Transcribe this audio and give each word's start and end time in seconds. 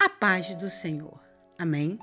A 0.00 0.08
paz 0.08 0.54
do 0.54 0.70
Senhor. 0.70 1.18
Amém. 1.58 1.98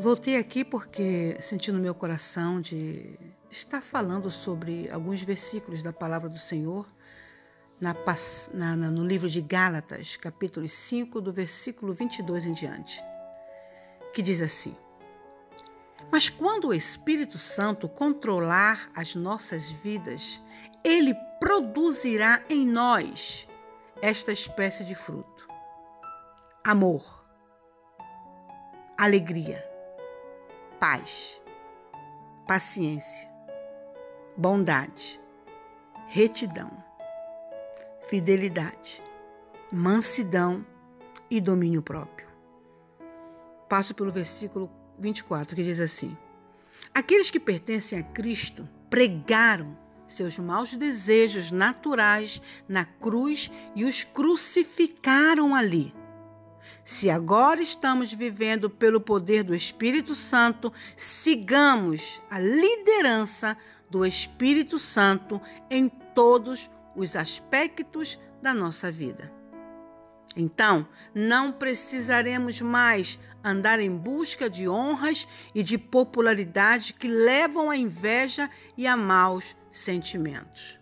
Voltei 0.00 0.38
aqui 0.38 0.64
porque 0.64 1.36
senti 1.42 1.70
no 1.70 1.78
meu 1.78 1.94
coração 1.94 2.58
de 2.58 3.18
estar 3.50 3.82
falando 3.82 4.30
sobre 4.30 4.90
alguns 4.90 5.20
versículos 5.22 5.82
da 5.82 5.92
palavra 5.92 6.30
do 6.30 6.38
Senhor 6.38 6.88
na, 7.78 7.94
na, 8.54 8.76
no 8.76 9.06
livro 9.06 9.28
de 9.28 9.42
Gálatas, 9.42 10.16
capítulo 10.16 10.66
5, 10.66 11.20
do 11.20 11.34
versículo 11.34 11.92
22 11.92 12.46
em 12.46 12.52
diante, 12.52 13.04
que 14.14 14.22
diz 14.22 14.40
assim: 14.40 14.74
Mas 16.10 16.30
quando 16.30 16.68
o 16.68 16.74
Espírito 16.74 17.36
Santo 17.36 17.90
controlar 17.90 18.90
as 18.96 19.14
nossas 19.14 19.70
vidas, 19.70 20.42
ele 20.82 21.14
produzirá 21.38 22.42
em 22.48 22.66
nós 22.66 23.46
esta 24.00 24.32
espécie 24.32 24.82
de 24.82 24.94
fruto 24.94 25.47
amor, 26.64 27.24
alegria, 28.96 29.64
paz, 30.78 31.40
paciência, 32.46 33.28
bondade, 34.36 35.20
retidão, 36.08 36.70
fidelidade, 38.08 39.02
mansidão 39.72 40.64
e 41.30 41.40
domínio 41.40 41.82
próprio. 41.82 42.28
Passo 43.68 43.94
pelo 43.94 44.10
versículo 44.10 44.70
24 44.98 45.54
que 45.54 45.62
diz 45.62 45.80
assim: 45.80 46.16
Aqueles 46.94 47.30
que 47.30 47.38
pertencem 47.38 47.98
a 47.98 48.02
Cristo 48.02 48.68
pregaram 48.88 49.76
seus 50.08 50.38
maus 50.38 50.72
desejos 50.74 51.50
naturais 51.50 52.40
na 52.66 52.84
cruz 52.84 53.50
e 53.74 53.84
os 53.84 54.02
crucificaram 54.02 55.54
ali. 55.54 55.94
Se 56.90 57.10
agora 57.10 57.60
estamos 57.60 58.14
vivendo 58.14 58.70
pelo 58.70 58.98
poder 58.98 59.44
do 59.44 59.54
Espírito 59.54 60.14
Santo, 60.14 60.72
sigamos 60.96 62.18
a 62.30 62.40
liderança 62.40 63.58
do 63.90 64.06
Espírito 64.06 64.78
Santo 64.78 65.38
em 65.68 65.86
todos 65.86 66.70
os 66.96 67.14
aspectos 67.14 68.18
da 68.40 68.54
nossa 68.54 68.90
vida. 68.90 69.30
Então, 70.34 70.88
não 71.14 71.52
precisaremos 71.52 72.58
mais 72.62 73.20
andar 73.44 73.80
em 73.80 73.94
busca 73.94 74.48
de 74.48 74.66
honras 74.66 75.28
e 75.54 75.62
de 75.62 75.76
popularidade 75.76 76.94
que 76.94 77.06
levam 77.06 77.68
à 77.68 77.76
inveja 77.76 78.48
e 78.78 78.86
a 78.86 78.96
maus 78.96 79.54
sentimentos. 79.70 80.80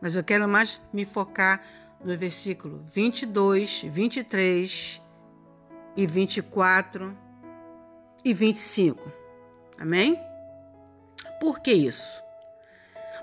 Mas 0.00 0.16
eu 0.16 0.24
quero 0.24 0.48
mais 0.48 0.80
me 0.94 1.04
focar 1.04 1.62
no 2.04 2.16
versículo 2.16 2.84
22, 2.92 3.82
23 3.82 5.02
e 5.96 6.06
24 6.06 7.16
e 8.24 8.32
25. 8.32 9.12
Amém? 9.78 10.18
Por 11.40 11.60
que 11.60 11.72
isso? 11.72 12.22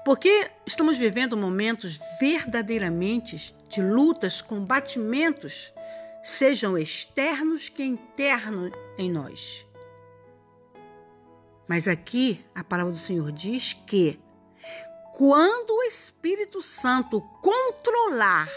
Porque 0.03 0.51
estamos 0.65 0.97
vivendo 0.97 1.35
momentos 1.35 1.99
verdadeiramente 2.19 3.55
de 3.69 3.81
lutas, 3.81 4.41
combatimentos, 4.41 5.73
sejam 6.23 6.77
externos 6.77 7.69
que 7.69 7.83
internos 7.83 8.71
em 8.97 9.11
nós. 9.11 9.65
Mas 11.67 11.87
aqui 11.87 12.45
a 12.53 12.63
palavra 12.63 12.91
do 12.91 12.99
Senhor 12.99 13.31
diz 13.31 13.73
que 13.87 14.19
quando 15.15 15.71
o 15.71 15.83
Espírito 15.83 16.61
Santo 16.61 17.21
controlar 17.41 18.49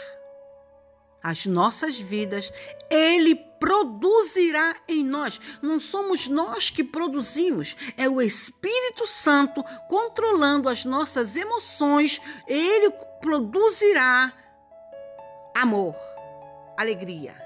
as 1.23 1.47
nossas 1.47 1.97
vidas, 1.97 2.53
ele 2.91 3.37
produzirá 3.37 4.77
em 4.89 5.05
nós. 5.05 5.41
Não 5.63 5.79
somos 5.79 6.27
nós 6.27 6.69
que 6.69 6.83
produzimos, 6.83 7.77
é 7.97 8.09
o 8.09 8.21
Espírito 8.21 9.07
Santo 9.07 9.63
controlando 9.89 10.69
as 10.69 10.85
nossas 10.85 11.37
emoções. 11.37 12.21
Ele 12.47 12.91
produzirá 13.21 14.33
amor, 15.55 15.95
alegria, 16.77 17.37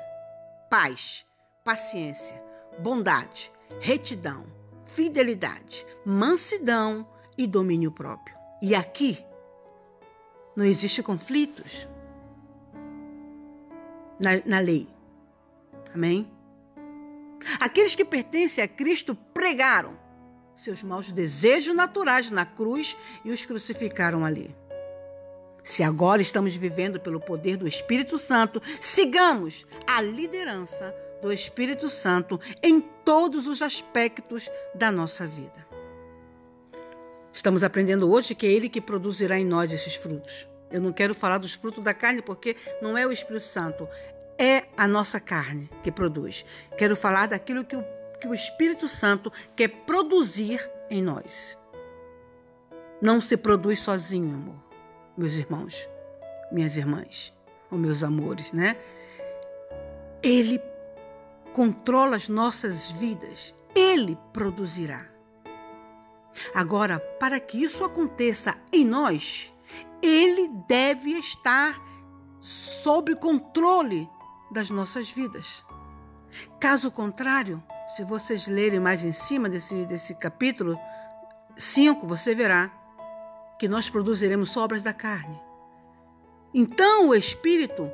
paz, 0.71 1.27
paciência, 1.63 2.43
bondade, 2.79 3.53
retidão, 3.79 4.47
fidelidade, 4.87 5.87
mansidão 6.07 7.07
e 7.37 7.47
domínio 7.47 7.93
próprio. 7.93 8.42
E 8.63 8.77
aqui 8.77 9.19
não 10.55 10.65
existe 10.65 11.03
conflitos 11.03 11.89
na, 14.21 14.41
na 14.47 14.61
lei. 14.61 14.87
Amém? 15.93 16.31
Aqueles 17.59 17.97
que 17.97 18.05
pertencem 18.05 18.63
a 18.63 18.69
Cristo 18.69 19.17
pregaram 19.35 19.99
seus 20.55 20.81
maus 20.81 21.11
desejos 21.11 21.75
naturais 21.75 22.31
na 22.31 22.47
cruz 22.47 22.97
e 23.25 23.33
os 23.33 23.45
crucificaram 23.45 24.25
ali. 24.25 24.55
Se 25.65 25.83
agora 25.83 26.23
estamos 26.23 26.55
vivendo 26.55 27.01
pelo 27.01 27.19
poder 27.19 27.57
do 27.57 27.67
Espírito 27.67 28.17
Santo, 28.17 28.63
sigamos 28.81 29.67
a 29.85 30.01
liderança 30.01 30.95
do 31.21 31.33
Espírito 31.33 31.91
Santo 31.91 32.41
em 32.63 32.81
todos 32.81 33.49
os 33.49 33.61
aspectos 33.61 34.49
da 34.73 34.93
nossa 34.93 35.27
vida. 35.27 35.72
Estamos 37.33 37.65
aprendendo 37.65 38.11
hoje 38.11 38.35
que 38.35 38.47
é 38.47 38.51
Ele 38.51 38.69
que 38.69 38.81
produzirá 38.81 39.39
em 39.39 39.45
nós 39.45 39.73
esses 39.73 39.95
frutos. 39.95 40.49
Eu 40.71 40.81
não 40.81 40.93
quero 40.93 41.15
falar 41.15 41.39
dos 41.39 41.55
frutos 41.55 41.83
da 41.83 41.95
carne 41.95 42.23
porque 42.23 42.57
não 42.81 42.97
é 42.97 43.07
o 43.07 43.13
Espírito 43.13 43.47
Santo, 43.47 43.89
é 44.39 44.65
a 44.77 44.87
nossa 44.87 45.19
carne 45.19 45.71
que 45.83 45.91
produz. 45.91 46.45
Quero 46.77 46.97
falar 46.97 47.27
daquilo 47.27 47.65
que 47.65 47.77
o, 47.77 47.85
que 48.21 48.29
o 48.29 48.35
Espírito 48.35 48.89
Santo 48.89 49.33
quer 49.57 49.69
produzir 49.69 50.61
em 50.91 51.03
nós. 51.03 51.59
Não 53.01 53.21
se 53.21 53.37
produz 53.37 53.81
sozinho, 53.81 54.35
amor, 54.35 54.63
meus 55.17 55.35
irmãos, 55.35 55.89
minhas 56.51 56.77
irmãs, 56.77 57.35
ou 57.71 57.79
meus 57.79 58.03
amores, 58.03 58.53
né? 58.53 58.77
Ele 60.23 60.61
controla 61.53 62.17
as 62.17 62.29
nossas 62.29 62.91
vidas, 62.93 63.55
ele 63.75 64.17
produzirá. 64.33 65.12
Agora, 66.55 66.99
para 66.99 67.39
que 67.39 67.63
isso 67.63 67.85
aconteça 67.85 68.57
em 68.73 68.85
nós, 68.85 69.53
ele 70.01 70.49
deve 70.67 71.11
estar 71.13 71.81
sob 72.41 73.15
controle 73.17 74.09
das 74.51 74.69
nossas 74.71 75.11
vidas. 75.11 75.65
Caso 76.59 76.91
contrário, 76.91 77.63
se 77.97 78.05
vocês 78.05 78.47
lerem 78.47 78.81
mais 78.81 79.05
em 79.05 79.13
cima 79.13 79.49
desse, 79.49 79.85
desse 79.87 80.15
capítulo 80.15 80.79
5, 81.57 82.07
você 82.07 82.35
verá 82.35 82.71
que 83.59 83.69
nós 83.69 83.89
produziremos 83.89 84.57
obras 84.57 84.83
da 84.83 84.93
carne. 84.93 85.41
Então, 86.53 87.09
o 87.09 87.15
Espírito, 87.15 87.91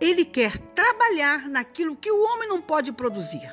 ele 0.00 0.24
quer 0.24 0.58
trabalhar 0.58 1.48
naquilo 1.48 1.96
que 1.96 2.10
o 2.10 2.22
homem 2.22 2.48
não 2.48 2.60
pode 2.60 2.92
produzir, 2.92 3.48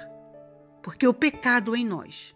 porque 0.81 1.07
o 1.07 1.13
pecado 1.13 1.75
é 1.75 1.79
em 1.79 1.85
nós 1.85 2.35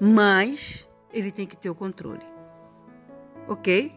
mas 0.00 0.86
ele 1.12 1.30
tem 1.30 1.46
que 1.46 1.56
ter 1.56 1.70
o 1.70 1.74
controle. 1.74 2.24
Ok? 3.48 3.92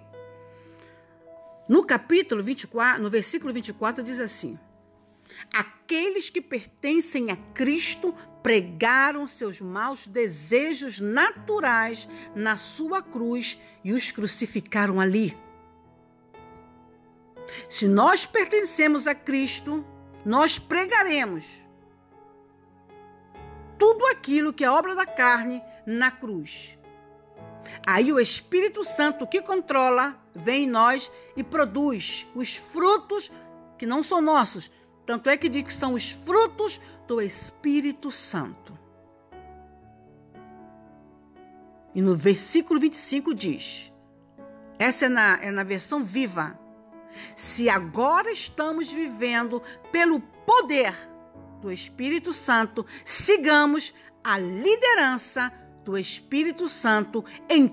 No 1.68 1.84
capítulo 1.86 2.42
24, 2.44 3.02
no 3.02 3.10
versículo 3.10 3.54
24, 3.54 4.04
diz 4.04 4.20
assim: 4.20 4.58
Aqueles 5.54 6.30
que 6.30 6.42
pertencem 6.42 7.32
a 7.32 7.36
Cristo 7.54 8.16
pregaram 8.42 9.28
seus 9.28 9.60
maus 9.60 10.08
desejos 10.08 11.00
naturais 11.00 12.08
na 12.34 12.56
sua 12.56 13.02
cruz 13.02 13.60
e 13.84 13.92
os 13.92 14.12
crucificaram 14.12 15.02
ali. 15.02 15.38
Se 17.70 17.88
nós 17.88 18.26
pertencemos 18.26 19.08
a 19.08 19.16
Cristo, 19.16 19.86
nós 20.26 20.60
pregaremos 20.60 21.46
tudo 23.78 24.06
aquilo 24.08 24.54
que 24.54 24.64
é 24.64 24.72
obra 24.72 24.96
da 24.96 25.06
carne 25.06 25.62
na 25.88 26.12
cruz. 26.12 26.78
Aí 27.86 28.12
o 28.12 28.20
Espírito 28.20 28.84
Santo 28.84 29.26
que 29.26 29.42
controla 29.42 30.16
vem 30.36 30.66
em 30.66 30.70
nós 30.70 31.10
e 31.36 31.44
produz 31.44 32.28
os 32.36 32.56
frutos 32.56 33.32
que 33.78 33.86
não 33.86 34.04
são 34.04 34.22
nossos. 34.22 34.70
Tanto 35.06 35.30
é 35.30 35.38
que 35.38 35.48
diz 35.48 35.64
que 35.64 35.74
são 35.74 35.94
os 35.94 36.12
frutos 36.12 36.82
do 37.08 37.22
Espírito 37.22 38.12
Santo. 38.12 38.78
E 41.96 42.02
no 42.02 42.16
versículo 42.16 42.80
25 42.80 43.34
diz: 43.34 43.92
essa 44.80 45.06
é 45.06 45.10
na, 45.10 45.40
é 45.42 45.52
na 45.52 45.64
versão 45.64 46.04
viva. 46.04 46.60
Se 47.36 47.70
agora 47.70 48.32
estamos 48.32 48.92
vivendo 48.92 49.62
pelo 49.92 50.20
poder 50.20 50.94
do 51.62 51.72
Espírito 51.72 52.32
Santo, 52.32 52.86
sigamos 53.04 53.94
a 54.24 54.38
liderança 54.38 55.52
do 55.92 55.98
Espírito 55.98 56.70
Santo 56.70 57.24
em 57.50 57.68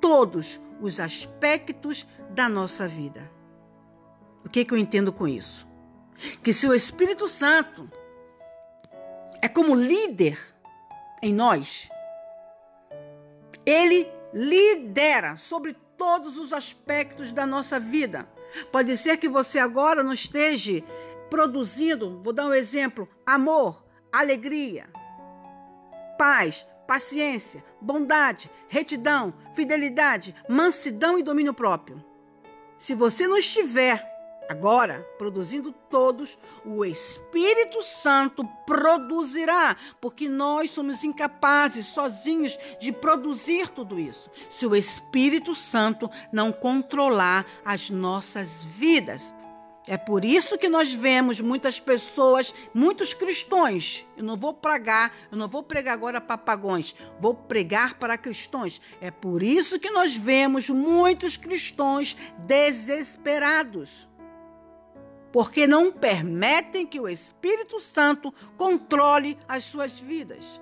todos 0.00 0.60
os 0.80 1.00
aspectos 1.00 2.06
da 2.30 2.48
nossa 2.48 2.86
vida. 2.86 3.30
O 4.44 4.48
que, 4.48 4.64
que 4.64 4.74
eu 4.74 4.78
entendo 4.78 5.12
com 5.12 5.26
isso? 5.26 5.70
que 6.42 6.52
se 6.52 6.66
o 6.66 6.74
Espírito 6.74 7.28
Santo 7.28 7.90
é 9.40 9.48
como 9.48 9.74
líder 9.74 10.38
em 11.22 11.32
nós, 11.32 11.88
ele 13.64 14.06
lidera 14.32 15.36
sobre 15.36 15.74
todos 15.96 16.36
os 16.36 16.52
aspectos 16.52 17.32
da 17.32 17.46
nossa 17.46 17.78
vida. 17.78 18.28
Pode 18.70 18.96
ser 18.96 19.16
que 19.16 19.28
você 19.28 19.58
agora 19.58 20.02
não 20.02 20.12
esteja 20.12 20.82
produzindo, 21.30 22.20
vou 22.22 22.32
dar 22.32 22.46
um 22.46 22.54
exemplo, 22.54 23.08
amor, 23.24 23.82
alegria, 24.12 24.88
paz, 26.18 26.66
paciência, 26.90 27.64
bondade, 27.80 28.50
retidão, 28.66 29.32
fidelidade, 29.54 30.34
mansidão 30.48 31.16
e 31.16 31.22
domínio 31.22 31.54
próprio. 31.54 32.04
Se 32.80 32.96
você 32.96 33.28
não 33.28 33.38
estiver 33.38 34.04
agora 34.48 35.06
produzindo 35.16 35.70
todos, 35.70 36.36
o 36.64 36.84
Espírito 36.84 37.80
Santo 37.84 38.44
produzirá, 38.66 39.76
porque 40.00 40.28
nós 40.28 40.72
somos 40.72 41.04
incapazes 41.04 41.86
sozinhos 41.86 42.58
de 42.80 42.90
produzir 42.90 43.68
tudo 43.68 44.00
isso. 44.00 44.28
Se 44.48 44.66
o 44.66 44.74
Espírito 44.74 45.54
Santo 45.54 46.10
não 46.32 46.50
controlar 46.50 47.46
as 47.64 47.88
nossas 47.88 48.64
vidas. 48.64 49.32
É 49.90 49.96
por 49.96 50.24
isso 50.24 50.56
que 50.56 50.68
nós 50.68 50.94
vemos 50.94 51.40
muitas 51.40 51.80
pessoas, 51.80 52.54
muitos 52.72 53.12
cristãos. 53.12 54.06
Eu 54.16 54.22
não 54.22 54.36
vou 54.36 54.54
pregar, 54.54 55.12
eu 55.32 55.36
não 55.36 55.48
vou 55.48 55.64
pregar 55.64 55.94
agora 55.94 56.20
para 56.20 56.38
pagões, 56.38 56.94
vou 57.18 57.34
pregar 57.34 57.94
para 57.94 58.16
cristãos. 58.16 58.80
É 59.00 59.10
por 59.10 59.42
isso 59.42 59.80
que 59.80 59.90
nós 59.90 60.16
vemos 60.16 60.70
muitos 60.70 61.36
cristãos 61.36 62.16
desesperados. 62.38 64.08
Porque 65.32 65.66
não 65.66 65.90
permitem 65.90 66.86
que 66.86 67.00
o 67.00 67.08
Espírito 67.08 67.80
Santo 67.80 68.32
controle 68.56 69.36
as 69.48 69.64
suas 69.64 69.90
vidas. 69.90 70.60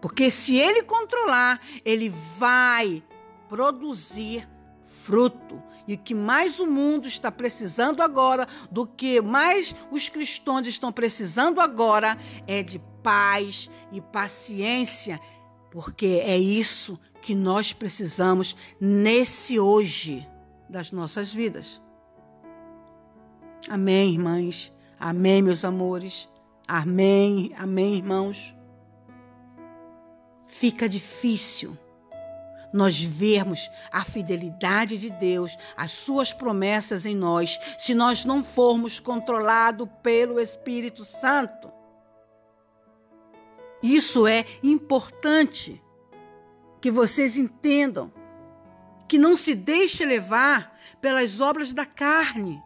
Porque 0.00 0.30
se 0.30 0.56
ele 0.56 0.84
controlar, 0.84 1.60
ele 1.84 2.08
vai 2.38 3.02
produzir 3.48 4.48
fruto. 5.02 5.60
E 5.90 5.96
que 5.96 6.14
mais 6.14 6.60
o 6.60 6.68
mundo 6.68 7.08
está 7.08 7.32
precisando 7.32 8.00
agora, 8.00 8.46
do 8.70 8.86
que 8.86 9.20
mais 9.20 9.74
os 9.90 10.08
cristãos 10.08 10.64
estão 10.68 10.92
precisando 10.92 11.60
agora, 11.60 12.16
é 12.46 12.62
de 12.62 12.78
paz 13.02 13.68
e 13.90 14.00
paciência, 14.00 15.20
porque 15.68 16.22
é 16.24 16.38
isso 16.38 16.96
que 17.20 17.34
nós 17.34 17.72
precisamos 17.72 18.54
nesse 18.80 19.58
hoje 19.58 20.24
das 20.68 20.92
nossas 20.92 21.34
vidas. 21.34 21.82
Amém, 23.68 24.12
irmãs. 24.12 24.72
Amém, 24.96 25.42
meus 25.42 25.64
amores. 25.64 26.28
Amém, 26.68 27.52
amém, 27.58 27.96
irmãos. 27.96 28.54
Fica 30.46 30.88
difícil 30.88 31.76
nós 32.72 33.00
vermos 33.00 33.70
a 33.90 34.04
fidelidade 34.04 34.96
de 34.96 35.10
Deus, 35.10 35.56
as 35.76 35.92
suas 35.92 36.32
promessas 36.32 37.04
em 37.04 37.14
nós, 37.14 37.58
se 37.78 37.94
nós 37.94 38.24
não 38.24 38.44
formos 38.44 39.00
controlados 39.00 39.88
pelo 40.02 40.40
Espírito 40.40 41.04
Santo. 41.04 41.70
Isso 43.82 44.26
é 44.26 44.44
importante 44.62 45.82
que 46.80 46.90
vocês 46.90 47.36
entendam, 47.36 48.12
que 49.08 49.18
não 49.18 49.36
se 49.36 49.54
deixe 49.54 50.04
levar 50.04 50.78
pelas 51.00 51.40
obras 51.40 51.72
da 51.72 51.86
carne, 51.86 52.62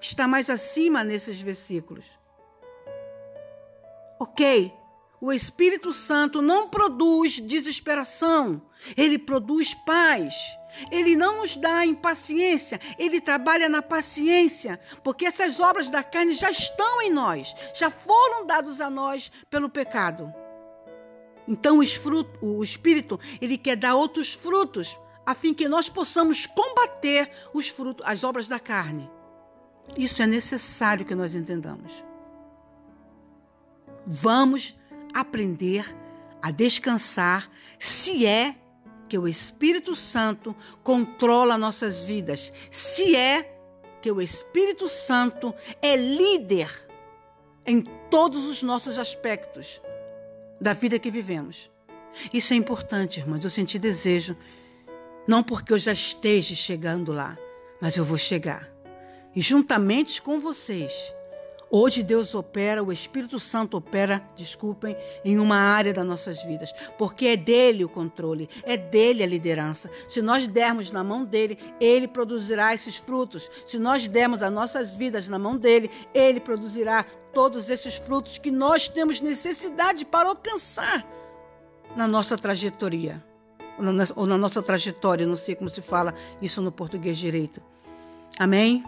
que 0.00 0.06
está 0.06 0.28
mais 0.28 0.48
acima 0.48 1.02
nesses 1.02 1.40
versículos. 1.40 2.04
Ok, 4.18 4.72
o 5.24 5.32
Espírito 5.32 5.90
Santo 5.94 6.42
não 6.42 6.68
produz 6.68 7.40
desesperação, 7.40 8.60
ele 8.94 9.18
produz 9.18 9.72
paz. 9.72 10.34
Ele 10.90 11.16
não 11.16 11.38
nos 11.38 11.54
dá 11.54 11.86
impaciência, 11.86 12.80
ele 12.98 13.20
trabalha 13.20 13.68
na 13.68 13.80
paciência, 13.80 14.80
porque 15.04 15.24
essas 15.24 15.60
obras 15.60 15.88
da 15.88 16.02
carne 16.02 16.34
já 16.34 16.50
estão 16.50 17.00
em 17.00 17.12
nós, 17.12 17.54
já 17.74 17.90
foram 17.90 18.44
dados 18.44 18.80
a 18.80 18.90
nós 18.90 19.30
pelo 19.48 19.68
pecado. 19.68 20.34
Então 21.46 21.78
o, 21.78 22.62
Espírito, 22.64 23.20
ele 23.40 23.56
quer 23.56 23.76
dar 23.76 23.94
outros 23.94 24.34
frutos, 24.34 24.98
a 25.24 25.32
fim 25.32 25.54
que 25.54 25.68
nós 25.68 25.88
possamos 25.88 26.44
combater 26.44 27.30
os 27.54 27.68
frutos, 27.68 28.04
as 28.04 28.24
obras 28.24 28.48
da 28.48 28.58
carne. 28.58 29.08
Isso 29.96 30.20
é 30.22 30.26
necessário 30.26 31.06
que 31.06 31.14
nós 31.14 31.36
entendamos. 31.36 31.92
Vamos 34.04 34.76
aprender 35.14 35.96
a 36.42 36.50
descansar 36.50 37.50
se 37.78 38.26
é 38.26 38.56
que 39.08 39.16
o 39.16 39.28
Espírito 39.28 39.94
Santo 39.94 40.54
controla 40.82 41.56
nossas 41.56 42.02
vidas, 42.02 42.52
se 42.70 43.14
é 43.14 43.54
que 44.02 44.10
o 44.10 44.20
Espírito 44.20 44.88
Santo 44.88 45.54
é 45.80 45.96
líder 45.96 46.70
em 47.66 47.82
todos 48.10 48.44
os 48.44 48.62
nossos 48.62 48.98
aspectos 48.98 49.80
da 50.60 50.72
vida 50.72 50.98
que 50.98 51.10
vivemos. 51.10 51.70
Isso 52.32 52.52
é 52.52 52.56
importante, 52.56 53.20
irmãos. 53.20 53.44
Eu 53.44 53.50
senti 53.50 53.78
desejo, 53.78 54.36
não 55.26 55.42
porque 55.42 55.72
eu 55.72 55.78
já 55.78 55.92
esteja 55.92 56.54
chegando 56.54 57.12
lá, 57.12 57.38
mas 57.80 57.96
eu 57.96 58.04
vou 58.04 58.18
chegar. 58.18 58.70
E 59.34 59.40
juntamente 59.40 60.22
com 60.22 60.38
vocês, 60.38 60.92
Hoje 61.76 62.04
Deus 62.04 62.36
opera, 62.36 62.84
o 62.84 62.92
Espírito 62.92 63.40
Santo 63.40 63.76
opera, 63.76 64.22
desculpem, 64.36 64.96
em 65.24 65.40
uma 65.40 65.56
área 65.56 65.92
das 65.92 66.06
nossas 66.06 66.40
vidas, 66.44 66.72
porque 66.96 67.26
é 67.26 67.36
dele 67.36 67.84
o 67.84 67.88
controle, 67.88 68.48
é 68.62 68.76
dele 68.76 69.24
a 69.24 69.26
liderança. 69.26 69.90
Se 70.08 70.22
nós 70.22 70.46
dermos 70.46 70.92
na 70.92 71.02
mão 71.02 71.24
dele, 71.24 71.58
ele 71.80 72.06
produzirá 72.06 72.72
esses 72.72 72.94
frutos. 72.98 73.50
Se 73.66 73.76
nós 73.76 74.06
dermos 74.06 74.40
as 74.40 74.52
nossas 74.52 74.94
vidas 74.94 75.26
na 75.26 75.36
mão 75.36 75.56
dele, 75.56 75.90
ele 76.14 76.38
produzirá 76.38 77.04
todos 77.32 77.68
esses 77.68 77.96
frutos 77.96 78.38
que 78.38 78.52
nós 78.52 78.86
temos 78.86 79.20
necessidade 79.20 80.04
para 80.04 80.28
alcançar 80.28 81.04
na 81.96 82.06
nossa 82.06 82.38
trajetória. 82.38 83.20
Ou 84.14 84.28
na 84.28 84.38
nossa 84.38 84.62
trajetória, 84.62 85.26
não 85.26 85.36
sei 85.36 85.56
como 85.56 85.68
se 85.68 85.82
fala 85.82 86.14
isso 86.40 86.62
no 86.62 86.70
português 86.70 87.18
direito. 87.18 87.60
Amém? 88.38 88.84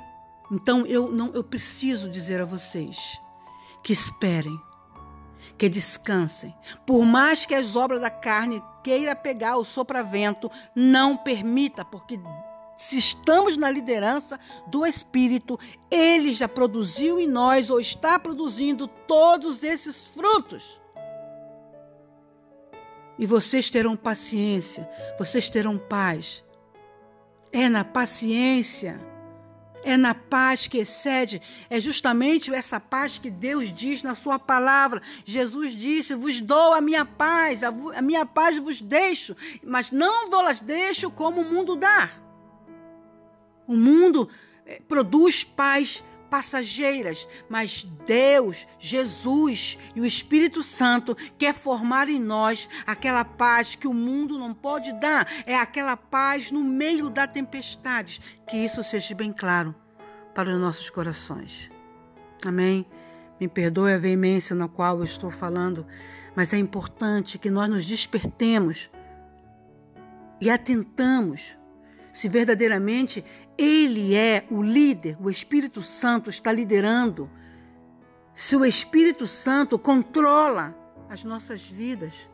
Então 0.50 0.87
eu 0.87 1.10
não 1.10 1.32
eu 1.34 1.43
preciso 1.43 2.08
dizer 2.08 2.41
a 2.41 2.44
vocês 2.44 3.20
que 3.82 3.93
esperem, 3.93 4.60
que 5.56 5.69
descansem. 5.69 6.55
Por 6.86 7.05
mais 7.05 7.46
que 7.46 7.55
as 7.55 7.76
obras 7.76 8.00
da 8.00 8.10
carne 8.10 8.62
queira 8.82 9.15
pegar 9.15 9.56
o 9.56 9.65
sopra-vento, 9.65 10.50
não 10.74 11.17
permita, 11.17 11.84
porque 11.84 12.19
se 12.76 12.98
estamos 12.98 13.56
na 13.56 13.70
liderança 13.70 14.38
do 14.67 14.84
Espírito, 14.84 15.58
ele 15.91 16.34
já 16.34 16.48
produziu 16.48 17.19
em 17.19 17.26
nós 17.26 17.70
ou 17.70 17.81
está 17.81 18.19
produzindo 18.19 18.86
todos 18.86 19.62
esses 19.62 20.06
frutos. 20.06 20.81
E 23.19 23.24
vocês 23.24 23.70
terão 23.70 23.96
paciência, 23.96 24.88
vocês 25.19 25.48
terão 25.48 25.79
paz. 25.79 26.44
É 27.50 27.69
na 27.69 27.82
paciência 27.82 29.00
é 29.86 29.96
na 29.96 30.16
paz 30.16 30.66
que 30.66 30.78
excede, 30.78 31.40
é 31.70 31.78
justamente 31.78 32.52
essa 32.52 32.81
paz 32.81 33.19
que 33.19 33.31
Deus 33.31 33.72
diz 33.72 34.02
na 34.02 34.16
Sua 34.16 34.36
palavra. 34.36 35.00
Jesus 35.24 35.76
disse: 35.76 36.12
Vos 36.12 36.40
dou 36.40 36.74
a 36.74 36.81
minha 36.81 37.05
paz, 37.05 37.62
a, 37.62 37.70
minha 38.02 38.26
paz 38.26 38.58
vos 38.58 38.81
deixo, 38.81 39.36
mas 39.62 39.93
não 39.93 40.28
vos 40.28 40.58
deixo 40.58 41.08
como 41.08 41.40
o 41.40 41.44
mundo 41.44 41.76
dá. 41.76 42.10
O 43.64 43.76
mundo 43.76 44.28
eh, 44.66 44.82
produz 44.88 45.44
paz 45.44 46.02
passageiras, 46.27 47.27
mas 47.49 47.87
Deus, 48.06 48.67
Jesus 48.79 49.79
e 49.95 50.01
o 50.01 50.06
Espírito 50.06 50.63
Santo 50.63 51.17
quer 51.39 51.55
formar 51.55 52.09
em 52.09 52.21
nós 52.21 52.69
aquela 52.87 53.25
paz 53.25 53.75
que 53.75 53.89
o 53.89 53.95
mundo 53.95 54.39
não 54.39 54.53
pode 54.53 54.93
dar, 54.95 55.27
é 55.47 55.56
aquela 55.56 55.97
paz 55.97 56.51
no 56.51 56.63
meio 56.63 57.09
da 57.09 57.27
tempestade. 57.27 58.21
Que 58.49 58.56
isso 58.56 58.83
seja 58.83 59.15
bem 59.15 59.33
claro 59.33 59.75
para 60.35 60.51
os 60.51 60.61
nossos 60.61 60.91
corações. 60.91 61.71
Amém? 62.45 62.87
Me 63.41 63.49
perdoe 63.49 63.93
a 63.93 63.99
veemência 63.99 64.55
na 64.55 64.69
qual 64.69 64.99
eu 64.99 65.05
estou 65.05 65.31
falando, 65.31 65.87
mas 66.35 66.53
é 66.53 66.59
importante 66.59 67.39
que 67.39 67.51
nós 67.51 67.69
nos 67.69 67.87
despertemos 67.87 68.91
e 70.41 70.51
atentamos 70.51 71.59
se 72.17 72.31
verdadeiramente 72.31 73.23
ele 73.58 74.17
é 74.17 74.46
o 74.51 74.63
líder, 74.63 75.19
o 75.20 75.29
Espírito 75.29 75.82
Santo 75.82 76.31
está 76.31 76.51
liderando, 76.51 77.31
se 78.35 78.56
o 78.56 78.65
Espírito 78.65 79.27
Santo 79.27 79.79
controla 79.79 80.75
as 81.11 81.23
nossas 81.25 81.67
vidas. 81.67 82.31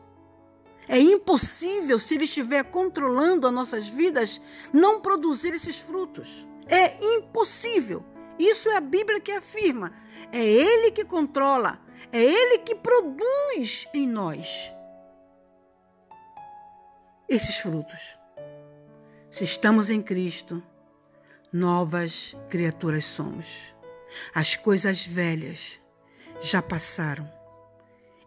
É 0.87 0.97
impossível, 0.97 1.99
se 1.99 2.15
ele 2.15 2.23
estiver 2.23 2.63
controlando 2.63 3.45
as 3.45 3.53
nossas 3.53 3.85
vidas, 3.85 4.41
não 4.71 5.01
produzir 5.01 5.53
esses 5.53 5.81
frutos. 5.81 6.47
É 6.65 6.97
impossível. 7.17 8.05
Isso 8.39 8.69
é 8.69 8.77
a 8.77 8.81
Bíblia 8.81 9.19
que 9.19 9.33
afirma. 9.33 9.91
É 10.31 10.41
Ele 10.41 10.91
que 10.91 11.03
controla, 11.03 11.77
é 12.09 12.23
Ele 12.23 12.59
que 12.59 12.73
produz 12.73 13.85
em 13.93 14.07
nós 14.07 14.73
esses 17.27 17.57
frutos. 17.57 18.22
Se 19.33 19.45
estamos 19.45 19.89
em 19.89 19.99
Cristo, 19.99 20.61
novas 21.51 22.37
criaturas 22.51 23.03
somos. 23.03 23.73
As 24.31 24.55
coisas 24.55 25.03
velhas 25.03 25.81
já 26.39 26.61
passaram 26.61 27.27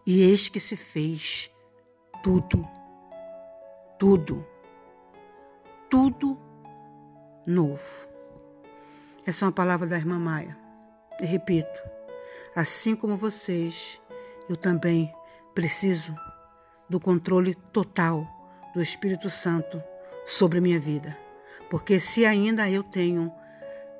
e 0.05 0.25
eis 0.25 0.49
que 0.49 0.59
se 0.59 0.75
fez 0.75 1.49
tudo, 2.25 2.69
tudo, 4.01 4.45
tudo 5.89 6.37
novo. 7.47 8.09
Essa 9.25 9.45
é 9.45 9.47
uma 9.47 9.53
palavra 9.53 9.87
da 9.87 9.97
irmã 9.97 10.19
Maia. 10.19 10.59
E 11.21 11.25
repito, 11.25 11.81
assim 12.53 12.97
como 12.97 13.17
vocês, 13.17 14.03
eu 14.49 14.57
também 14.57 15.15
preciso 15.55 16.13
do 16.91 16.99
controle 16.99 17.55
total 17.55 18.27
do 18.75 18.83
Espírito 18.83 19.31
Santo 19.31 19.81
sobre 20.27 20.61
minha 20.61 20.79
vida. 20.79 21.17
Porque 21.71 21.99
se 21.99 22.27
ainda 22.27 22.69
eu 22.69 22.83
tenho 22.83 23.33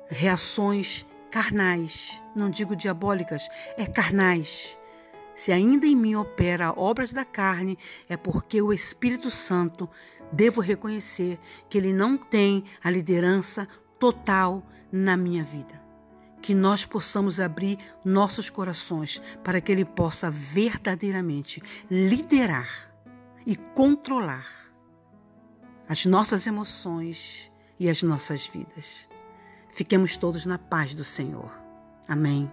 reações 0.07 1.05
carnais, 1.31 2.21
não 2.35 2.49
digo 2.49 2.75
diabólicas, 2.75 3.47
é 3.77 3.85
carnais. 3.85 4.77
Se 5.33 5.51
ainda 5.51 5.85
em 5.85 5.95
mim 5.95 6.15
opera 6.15 6.73
obras 6.77 7.11
da 7.11 7.23
carne, 7.23 7.77
é 8.09 8.17
porque 8.17 8.61
o 8.61 8.73
Espírito 8.73 9.31
Santo 9.31 9.89
devo 10.31 10.61
reconhecer 10.61 11.39
que 11.69 11.77
ele 11.77 11.93
não 11.93 12.17
tem 12.17 12.65
a 12.83 12.89
liderança 12.89 13.67
total 13.99 14.63
na 14.91 15.15
minha 15.15 15.43
vida. 15.43 15.81
Que 16.41 16.53
nós 16.53 16.85
possamos 16.85 17.39
abrir 17.39 17.77
nossos 18.03 18.49
corações 18.49 19.21
para 19.43 19.59
que 19.59 19.71
ele 19.71 19.85
possa 19.85 20.29
verdadeiramente 20.29 21.61
liderar 21.89 22.91
e 23.45 23.55
controlar 23.55 24.66
as 25.87 26.05
nossas 26.05 26.45
emoções 26.45 27.51
e 27.79 27.89
as 27.89 28.03
nossas 28.03 28.45
vidas. 28.47 29.07
Fiquemos 29.73 30.17
todos 30.17 30.45
na 30.45 30.57
paz 30.57 30.93
do 30.93 31.03
Senhor. 31.03 31.51
Amém. 32.07 32.51